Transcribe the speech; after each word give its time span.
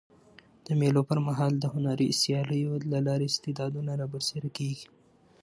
د 0.65 0.67
مېلو 0.79 1.01
پر 1.09 1.19
مهال 1.27 1.53
د 1.59 1.65
هنري 1.73 2.09
سیالیو 2.21 2.73
له 2.91 2.99
لاري 3.07 3.25
استعدادونه 3.29 3.91
رابرسېره 4.01 4.49
کېږي. 4.57 4.87